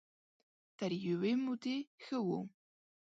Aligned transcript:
تر 0.77 0.91
يوې 1.07 1.33
مودې 1.43 1.77
ښه 2.03 2.17
وو. 2.27 2.41